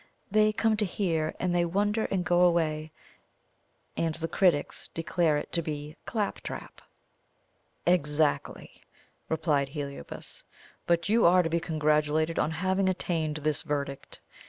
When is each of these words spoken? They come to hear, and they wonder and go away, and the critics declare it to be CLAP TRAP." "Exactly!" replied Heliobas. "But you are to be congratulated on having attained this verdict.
They 0.31 0.51
come 0.51 0.77
to 0.77 0.83
hear, 0.85 1.35
and 1.39 1.53
they 1.53 1.63
wonder 1.63 2.05
and 2.05 2.25
go 2.25 2.39
away, 2.41 2.91
and 3.95 4.15
the 4.15 4.27
critics 4.27 4.89
declare 4.95 5.37
it 5.37 5.51
to 5.51 5.61
be 5.61 5.95
CLAP 6.07 6.41
TRAP." 6.41 6.81
"Exactly!" 7.85 8.81
replied 9.29 9.69
Heliobas. 9.69 10.43
"But 10.87 11.07
you 11.07 11.27
are 11.27 11.43
to 11.43 11.51
be 11.51 11.59
congratulated 11.59 12.39
on 12.39 12.49
having 12.49 12.89
attained 12.89 13.35
this 13.43 13.61
verdict. 13.61 14.19